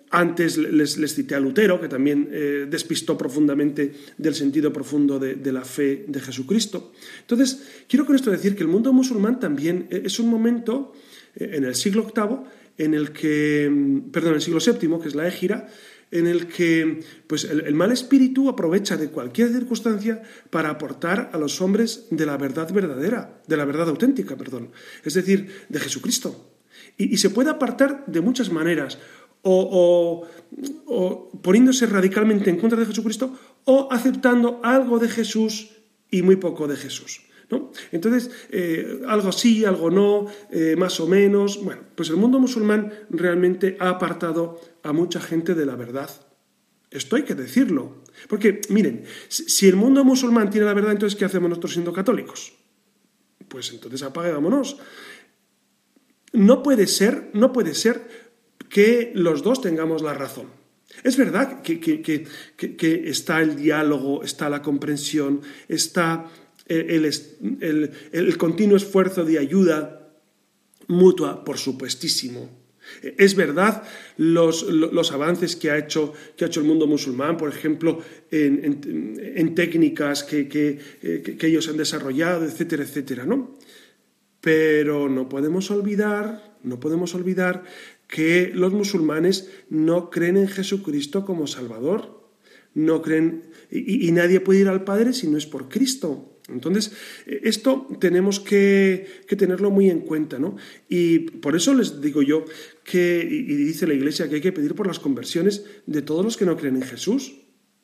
[0.09, 5.65] Antes les, cité a Lutero, que también eh, despistó profundamente del sentido profundo de, la
[5.65, 6.93] fe de Jesucristo.
[7.21, 10.93] Entonces, quiero con esto decir que el mundo musulmán también eh, es un momento,
[11.35, 12.37] en el siglo VIII,
[12.77, 13.69] en el que,
[14.11, 15.67] perdón, en el siglo VII, que es la égira,
[16.11, 21.61] en el que pues, el, mal espíritu aprovecha de cualquier circunstancia para aportar a los
[21.61, 24.71] hombres de la verdad verdadera, de la verdad auténtica, perdón,
[25.03, 26.53] es decir, de Jesucristo.
[26.97, 28.97] Y, se puede apartar de muchas maneras,
[29.41, 30.27] o,
[31.41, 35.71] poniéndose radicalmente en contra de Jesucristo, o aceptando algo de Jesús
[36.11, 37.21] y muy poco de Jesús.
[37.91, 41.63] Entonces, eh, algo sí, algo no, eh, más o menos.
[41.63, 46.09] Bueno, pues el mundo musulmán realmente ha apartado a mucha gente de la verdad.
[46.91, 48.03] Esto hay que decirlo.
[48.27, 52.53] Porque, miren, si el mundo musulmán tiene la verdad, entonces, ¿qué hacemos nosotros siendo católicos?
[53.47, 54.77] Pues entonces apagámonos.
[56.33, 58.29] No puede ser, no puede ser
[58.69, 60.47] que los dos tengamos la razón.
[61.03, 66.29] Es verdad que, que está el diálogo, está la comprensión, está
[66.69, 70.13] el, continuo esfuerzo de ayuda
[70.87, 72.58] mutua, por supuestísimo.
[73.17, 73.83] Es verdad
[74.17, 74.63] los,
[75.11, 80.47] avances que ha, hecho, que ha, hecho, el mundo musulmán, por ejemplo, en, técnicas que,
[80.47, 83.57] que, ellos han desarrollado, etcétera, etcétera, ¿no?
[84.41, 87.63] Pero no podemos olvidar, no podemos olvidar
[88.07, 92.31] que los musulmanes no creen en Jesucristo como Salvador,
[92.73, 96.38] no creen, y nadie puede ir al Padre si no es por Cristo.
[96.53, 96.91] Entonces,
[97.25, 100.55] esto tenemos que, tenerlo muy en cuenta, ¿no?
[100.87, 102.45] Y por eso les digo yo
[102.83, 106.37] que, y dice la Iglesia, que hay que pedir por las conversiones de todos los
[106.37, 107.35] que no creen en Jesús,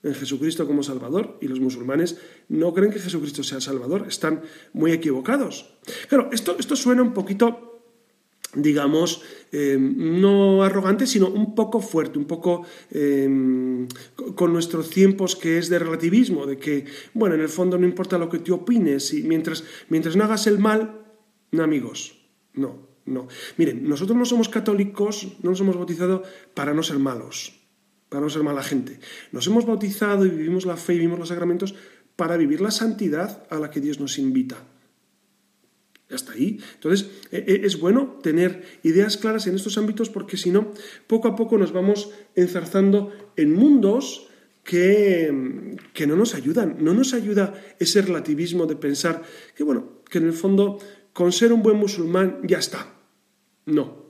[0.03, 4.41] en Jesucristo como Salvador, y los musulmanes no creen que Jesucristo sea Salvador, están
[4.73, 5.77] muy equivocados.
[6.07, 7.74] Claro, esto, esto suena un poquito
[8.55, 13.87] digamos, eh, no arrogante, sino un poco fuerte, un poco eh,
[14.35, 18.17] con nuestros tiempos que es de relativismo, de que, bueno, en el fondo no importa
[18.17, 21.05] lo que tú opines, y mientras, mientras no hagas el mal,
[21.51, 22.17] no amigos,
[22.53, 23.27] no, no.
[23.57, 27.61] Miren, nosotros no somos católicos, no nos hemos bautizado para no ser malos,
[28.09, 28.99] para no ser mala gente.
[29.31, 31.75] Nos hemos bautizado y vivimos la fe y vivimos los sacramentos
[32.15, 34.57] para vivir la santidad a la que Dios nos invita.
[36.11, 36.59] Hasta ahí.
[36.75, 40.71] Entonces, e, e, es bueno tener ideas claras en estos ámbitos porque si no,
[41.07, 44.29] poco a poco nos vamos enzarzando en mundos
[44.63, 46.77] que, que, no nos ayudan.
[46.79, 49.23] No nos ayuda ese relativismo de pensar
[49.55, 50.79] que, bueno, que en el fondo
[51.13, 52.93] con ser un buen musulmán ya está.
[53.65, 54.05] No.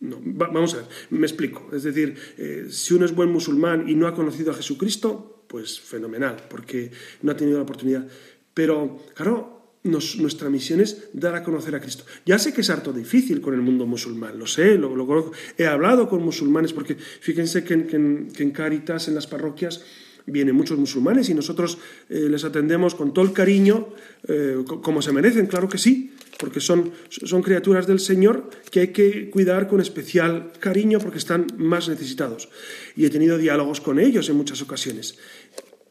[0.00, 1.70] No, vamos a ver, me explico.
[1.72, 5.80] Es decir, eh, si uno es buen musulmán y no ha conocido a Jesucristo, pues
[5.80, 6.90] fenomenal, porque
[7.22, 8.08] no ha tenido la oportunidad.
[8.52, 12.04] Pero, claro, nuestra misión es dar a conocer a Cristo.
[12.24, 15.32] Ya sé que es harto difícil con el mundo musulmán, lo sé, lo, conozco.
[15.58, 19.82] He hablado con musulmanes porque fíjense que en, en, Caritas, en las parroquias,
[20.24, 21.78] vienen muchos musulmanes y nosotros
[22.08, 23.88] eh, les atendemos con todo el cariño,
[24.28, 28.88] eh, como se merecen, claro que sí, porque son, son criaturas del Señor que hay
[28.88, 32.48] que cuidar con especial cariño porque están más necesitados.
[32.94, 35.18] Y he tenido diálogos con ellos en muchas ocasiones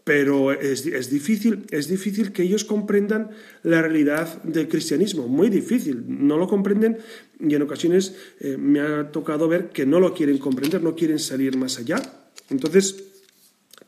[0.04, 3.30] pero es, difícil, es difícil que ellos comprendan
[3.64, 6.98] la realidad del cristianismo, muy difícil, no lo comprenden
[7.40, 11.20] y en ocasiones eh, me ha tocado ver que no lo quieren comprender, no quieren
[11.20, 12.02] salir más allá.
[12.50, 13.04] Entonces,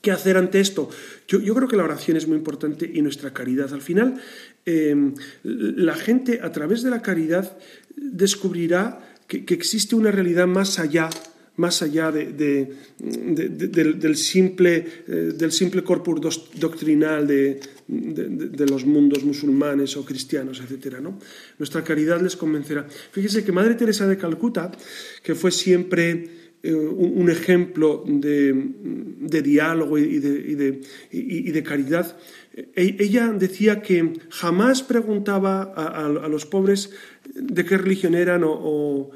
[0.02, 0.90] ¿qué hacer ante esto?
[1.28, 3.74] Yo, creo que la oración es muy importante y nuestra caridad.
[3.74, 4.22] Al final,
[4.66, 7.58] em, la gente a través de la caridad
[7.96, 11.10] descubrirá que, que existe una realidad más allá
[11.56, 12.76] más allá del,
[14.16, 17.60] simple, eh, del simple corpus doctrinal de,
[18.70, 21.00] los mundos musulmanes o cristianos, etc.
[21.02, 21.20] ¿no?
[21.60, 22.88] Nuestra caridad les convencerá.
[23.12, 24.72] Fíjese que Madre Teresa de Calcuta,
[25.22, 26.30] que fue siempre
[26.64, 30.82] eh, un, ejemplo de, diálogo y de,
[31.12, 32.18] y de caridad,
[32.54, 36.92] e, ella decía que jamás preguntaba a, los pobres
[37.34, 39.12] de qué religión eran o,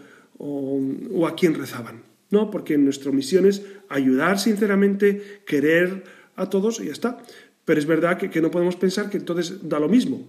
[1.27, 2.03] a quién rezaban.
[2.29, 6.03] No, porque nuestra misión es ayudar sinceramente, querer
[6.35, 7.21] a todos y ya está.
[7.65, 10.25] Pero es verdad que, no podemos pensar que entonces da lo mismo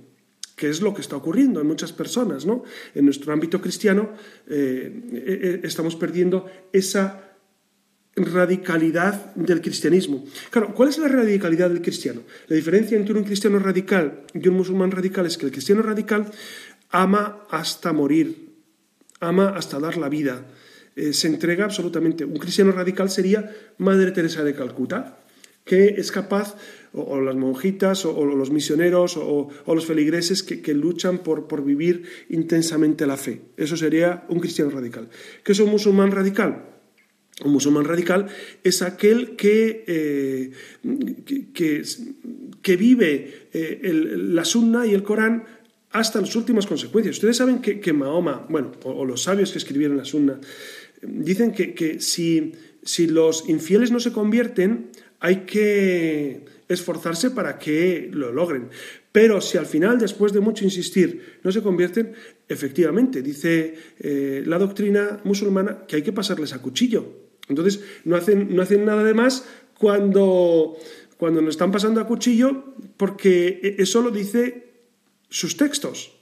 [0.57, 2.65] que es lo que está ocurriendo en muchas personas, ¿no?
[2.93, 4.11] En nuestro ámbito cristiano
[4.49, 7.37] eh, eh, eh, estamos perdiendo esa
[8.17, 10.25] radicalidad del cristianismo.
[10.51, 12.23] Claro, ¿cuál es la radicalidad del cristiano?
[12.49, 16.27] La diferencia entre un cristiano radical y un musulmán radical es que el cristiano radical
[16.91, 18.55] ama hasta morir,
[19.21, 20.45] ama hasta dar la vida,
[20.99, 22.25] eh, se entrega absolutamente.
[22.25, 25.19] Un cristiano radical sería Madre Teresa de Calcuta,
[25.65, 26.57] que es capaz,
[26.93, 32.03] o, las monjitas, o, los misioneros, o, los feligreses que, que luchan por, por, vivir
[32.31, 33.43] intensamente la fe.
[33.57, 35.09] Eso sería un cristiano radical.
[35.45, 36.65] ¿Qué es un musulmán radical?
[37.45, 38.27] Un musulmán radical
[38.65, 40.51] es aquel que, eh,
[41.55, 43.81] que, vive eh,
[44.17, 45.45] la sunna y el Corán
[45.91, 47.17] hasta las últimas consecuencias.
[47.17, 50.41] Ustedes saben que, Mahoma, bueno, o, los sabios que escribieron la sunna,
[51.03, 54.91] dicen que, si, si los infieles no se convierten,
[55.21, 58.69] hay que esforzarse para que lo logren.
[59.11, 62.13] Pero si al final, después de mucho insistir, no se convierten,
[62.49, 67.29] efectivamente, dice eh, la doctrina musulmana que hay que pasarles a cuchillo.
[67.49, 69.45] Entonces, no hacen, no hacen nada de más
[69.79, 70.77] cuando,
[71.17, 74.69] cuando nos están pasando a cuchillo, porque e, eso lo dice
[75.31, 76.18] sus textos.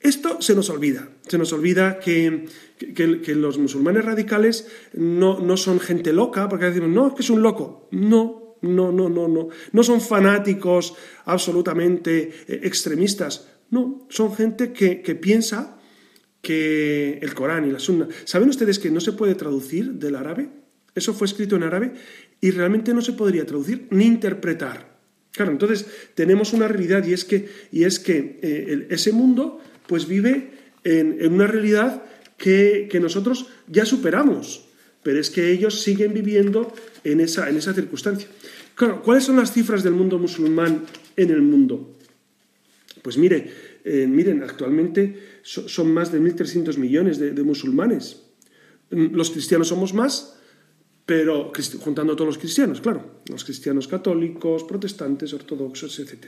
[0.00, 1.08] Esto se nos olvida.
[1.26, 2.46] Se nos olvida que,
[2.94, 7.30] que, los musulmanes radicales no, no, son gente loca, porque decimos, no, es que es
[7.30, 7.88] un loco.
[7.90, 9.48] No, no, no, no, no.
[9.72, 10.94] No son fanáticos
[11.24, 13.48] absolutamente eh, extremistas.
[13.70, 15.78] No, son gente que, que piensa
[16.40, 18.08] que el Corán y la Sunna.
[18.24, 20.48] ¿Saben ustedes que no se puede traducir del árabe?
[20.94, 21.92] Eso fue escrito en árabe
[22.40, 24.98] y realmente no se podría traducir ni interpretar.
[25.32, 30.06] Claro, entonces tenemos una realidad y es que, y es que eh, ese mundo pues
[30.06, 30.52] vive
[30.84, 32.04] en, una realidad
[32.36, 34.66] que, nosotros ya superamos,
[35.02, 36.72] pero es que ellos siguen viviendo
[37.02, 38.28] en esa, en esa circunstancia.
[38.76, 40.84] Claro, ¿cuáles son las cifras del mundo musulmán
[41.16, 41.98] en el mundo?
[43.02, 43.50] Pues mire,
[43.84, 48.22] eh, miren, actualmente son más de 1.300 millones de, musulmanes.
[48.90, 50.38] Mm, los cristianos somos más,
[51.06, 56.26] pero juntando a todos los cristianos, claro, los cristianos católicos, protestantes, ortodoxos, etc.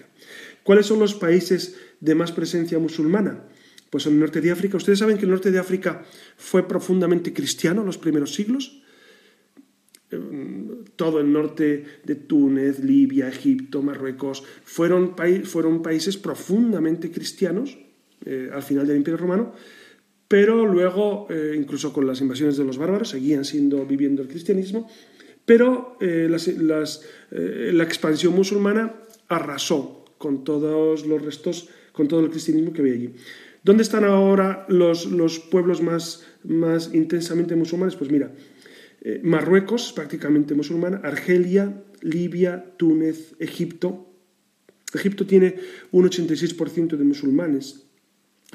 [0.63, 3.45] ¿Cuáles son los países de más presencia musulmana?
[3.91, 4.77] Pues en el norte de África.
[4.77, 6.05] Ustedes saben que el norte de África
[6.37, 8.83] fue profundamente cristiano en los primeros siglos.
[10.11, 17.79] Em, todo el norte de Túnez, Libia, Egipto, Marruecos, fueron, países profundamente cristianos
[18.25, 19.53] eh, al final del Imperio Romano,
[20.27, 24.91] pero luego, eh, incluso con las invasiones de los bárbaros, seguían siendo viviendo el cristianismo,
[25.45, 28.95] pero eh, la expansión musulmana
[29.29, 33.15] arrasó con todos los restos, con todo el cristianismo que había allí.
[33.65, 37.97] ¿Dónde están ahora los, los pueblos más, más intensamente musulmanes?
[37.97, 38.31] Pues mira,
[39.23, 44.13] Marruecos, prácticamente musulmana, Argelia, Libia, Túnez, Egipto.
[44.93, 45.57] Egipto tiene
[45.91, 47.87] un 86% de musulmanes.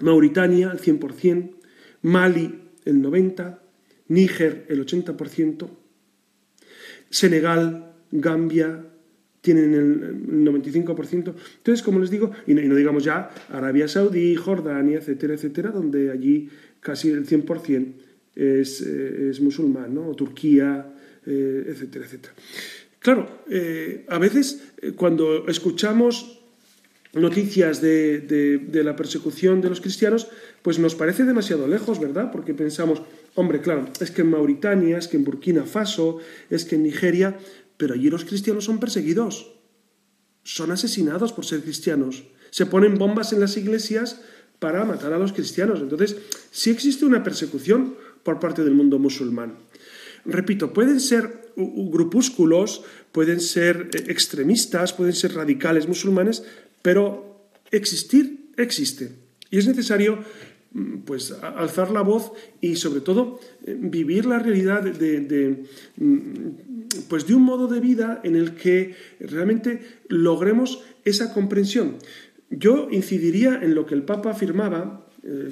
[0.01, 1.55] Mauritania el 100%,
[2.03, 3.59] Mali el 90%,
[4.07, 5.67] Níger el 80%,
[7.09, 8.85] Senegal, Gambia
[9.45, 11.33] tienen el 95%.
[11.57, 16.49] Entonces, como les digo, y no, digamos ya Arabia Saudí, Jordania, etcétera, etcétera, donde allí
[16.79, 17.93] casi el 100%
[18.35, 20.09] es, eh, es musulmán, ¿no?
[20.09, 20.91] O Turquía,
[21.27, 22.33] eh, etcétera, etcétera.
[22.97, 24.63] Claro, eh, a veces
[24.95, 26.41] cuando escuchamos
[27.13, 30.27] noticias de, la persecución de los cristianos,
[30.63, 32.31] pues nos parece demasiado lejos, ¿verdad?
[32.31, 33.03] Porque pensamos,
[33.35, 36.17] hombre, claro, es que en Mauritania, es que en Burkina Faso,
[36.49, 37.37] es que en Nigeria,
[37.77, 39.51] pero allí los cristianos son perseguidos,
[40.43, 44.21] son asesinados por ser cristianos, se ponen bombas en las iglesias
[44.59, 45.81] para matar a los cristianos.
[45.81, 46.15] Entonces,
[46.51, 49.55] sí existe una persecución por parte del mundo musulmán.
[50.25, 56.43] Repito, pueden ser grupúsculos, pueden ser eh, extremistas, pueden ser radicales musulmanes,
[56.81, 59.11] pero existir existe.
[59.51, 60.19] Y es necesario
[60.73, 65.65] mm, pues alzar la voz y sobre todo eh, vivir la realidad de,
[65.97, 66.49] mm,
[67.09, 71.97] pues de un modo de vida en el que realmente logremos esa comprensión.
[72.49, 75.49] Yo incidiría en lo que el Papa afirmaba eh,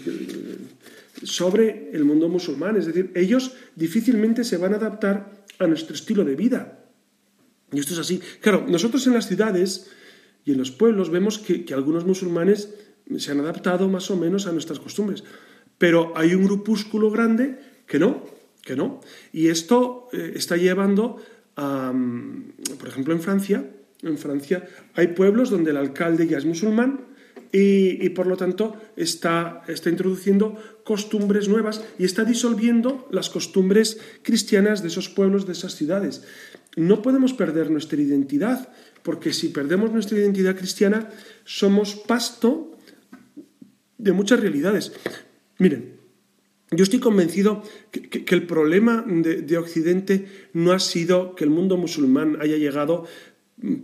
[1.24, 6.24] sobre el mundo musulmán, es decir, ellos difícilmente se van a adaptar a nuestro estilo
[6.24, 6.80] de vida.
[7.72, 8.22] Y esto es así.
[8.42, 9.90] Claro, nosotros en las ciudades
[10.46, 12.74] y en los pueblos vemos que, algunos musulmanes
[13.18, 15.24] se han adaptado más o menos a nuestras costumbres.
[15.78, 18.24] Pero hay un grupúsculo grande que no,
[18.64, 19.02] que no.
[19.32, 21.18] Y esto eh, está llevando
[21.56, 23.70] a, mm, por ejemplo, en Francia,
[24.04, 27.14] En Francia hay pueblos donde el alcalde ya es musulmán
[27.54, 34.82] y, por lo tanto está, está introduciendo costumbres nuevas y está disolviendo las costumbres cristianas
[34.82, 36.24] de esos pueblos, de esas ciudades.
[36.76, 41.10] No podemos perder nuestra identidad, porque si perdemos nuestra identidad cristiana,
[41.46, 42.76] somos pasto
[44.00, 44.92] de muchas realidades.
[45.60, 46.03] Miren,
[46.76, 52.38] yo estoy convencido que, el problema de, Occidente no ha sido que el mundo musulmán
[52.42, 53.06] haya llegado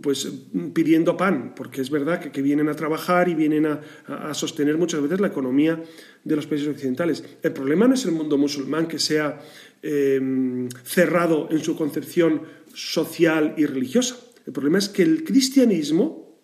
[0.02, 0.30] pues
[0.74, 5.20] pidiendo pan, porque es verdad que, vienen a trabajar y vienen a, sostener muchas veces
[5.20, 5.82] la economía
[6.24, 7.24] de los países occidentales.
[7.42, 9.40] El problema no es el mundo musulmán que sea
[9.82, 12.42] em, cerrado en su concepción
[12.74, 14.16] social y religiosa.
[14.46, 16.40] El problema es que el cristianismo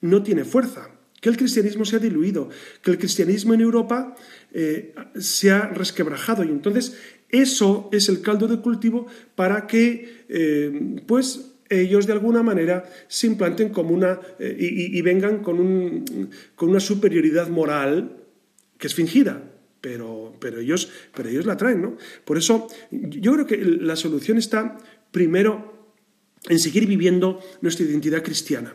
[0.00, 2.48] no tiene fuerza, que el cristianismo se ha diluido,
[2.82, 4.14] que el cristianismo en Europa
[4.52, 6.96] eh, se ha resquebrajado y entonces
[7.28, 13.26] eso es el caldo de cultivo para que eh, pues ellos de alguna manera se
[13.26, 18.18] implanten como una eh, y, vengan con, un, con, una superioridad moral
[18.78, 19.42] que es fingida,
[19.80, 21.96] pero, pero, ellos, pero ellos la traen, ¿no?
[22.24, 24.78] Por eso yo creo que la solución está
[25.10, 25.90] primero
[26.48, 28.74] en seguir viviendo nuestra identidad cristiana.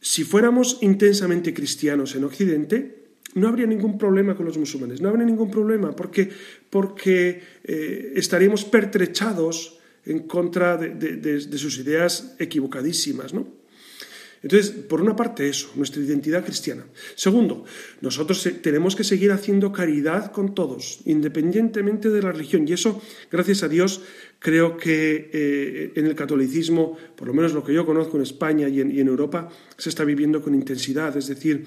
[0.00, 3.00] Si fuéramos intensamente cristianos en Occidente,
[3.34, 6.30] no habría ningún problema con los musulmanes, no habría ningún problema, porque,
[6.68, 13.59] porque eh, estaríamos pertrechados en contra de, sus ideas equivocadísimas, ¿no?
[14.42, 16.86] Entonces, por una parte eso, nuestra identidad cristiana.
[17.14, 17.64] Segundo,
[18.00, 22.66] nosotros tenemos que seguir haciendo caridad con todos, independientemente de la religión.
[22.66, 24.00] Y eso, gracias a Dios,
[24.38, 28.68] creo que eh, en el catolicismo, por lo menos lo que yo conozco en España
[28.68, 31.14] y en Europa, se está viviendo con intensidad.
[31.16, 31.66] Es decir,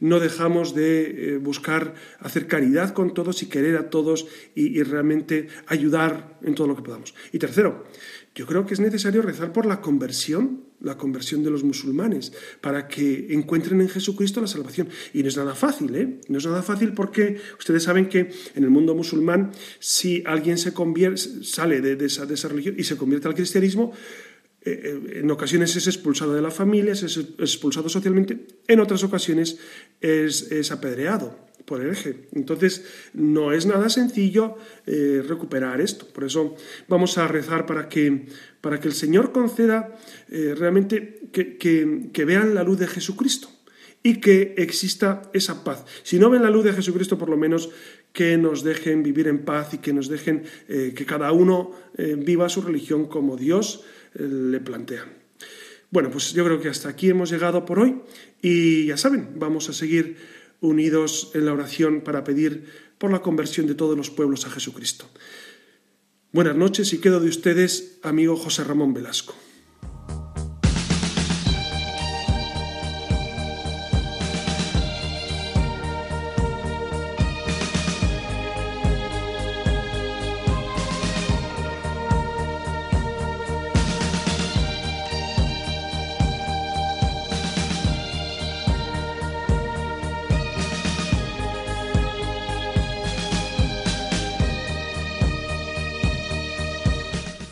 [0.00, 5.48] no dejamos de eh, buscar hacer caridad con todos y querer a todos y, realmente
[5.66, 7.14] ayudar en todo lo que podamos.
[7.32, 7.86] Y tercero,
[8.34, 12.88] yo creo que es necesario rezar por la conversión, la conversión de los musulmanes, para
[12.88, 14.88] que encuentren en Jesucristo la salvación.
[15.12, 16.20] Y no es nada fácil, ¿eh?
[16.28, 20.72] No es nada fácil porque ustedes saben que en el mundo musulmán, si alguien se
[20.72, 23.92] convierte, sale de esa religión y se convierte al cristianismo,
[24.66, 27.02] eh, eh, en ocasiones es expulsado de la familia, es
[27.38, 29.58] expulsado socialmente, en otras ocasiones
[30.00, 32.26] es, apedreado por el eje.
[32.32, 32.84] Entonces,
[33.14, 34.56] no es nada sencillo
[34.86, 36.06] eh, recuperar esto.
[36.06, 36.56] Por eso
[36.88, 38.26] vamos a rezar para que,
[38.60, 39.96] para que el Señor conceda
[40.28, 43.48] realmente que, que, vean la luz de Jesucristo
[44.02, 45.84] y que exista esa paz.
[46.02, 47.70] Si no ven la luz de Jesucristo, por lo menos
[48.12, 52.62] que nos dejen vivir en paz y que nos dejen que cada uno viva su
[52.62, 53.84] religión como Dios
[54.14, 55.06] le plantea.
[55.94, 58.00] Bueno, pues yo creo que hasta aquí hemos llegado por hoy
[58.42, 60.16] y ya saben, vamos a seguir
[60.64, 62.66] unidos en la oración para pedir
[62.98, 65.08] por la conversión de todos los pueblos a Jesucristo.
[66.32, 69.34] Buenas noches y quedo de ustedes, amigo José Ramón Velasco.